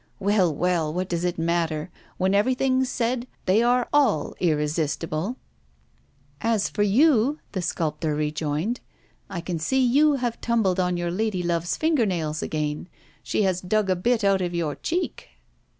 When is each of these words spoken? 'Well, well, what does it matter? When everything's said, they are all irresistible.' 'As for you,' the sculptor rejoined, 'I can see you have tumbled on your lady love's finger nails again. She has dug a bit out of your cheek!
'Well, 0.19 0.51
well, 0.51 0.91
what 0.91 1.09
does 1.09 1.23
it 1.23 1.37
matter? 1.37 1.91
When 2.17 2.33
everything's 2.33 2.89
said, 2.89 3.27
they 3.45 3.61
are 3.61 3.87
all 3.93 4.33
irresistible.' 4.39 5.35
'As 6.41 6.69
for 6.69 6.81
you,' 6.81 7.37
the 7.51 7.61
sculptor 7.61 8.15
rejoined, 8.15 8.79
'I 9.29 9.41
can 9.41 9.59
see 9.59 9.77
you 9.79 10.15
have 10.15 10.41
tumbled 10.41 10.79
on 10.79 10.97
your 10.97 11.11
lady 11.11 11.43
love's 11.43 11.77
finger 11.77 12.07
nails 12.07 12.41
again. 12.41 12.89
She 13.21 13.43
has 13.43 13.61
dug 13.61 13.91
a 13.91 13.95
bit 13.95 14.23
out 14.23 14.41
of 14.41 14.55
your 14.55 14.73
cheek! 14.73 15.27